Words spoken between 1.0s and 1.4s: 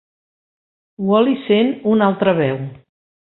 Wally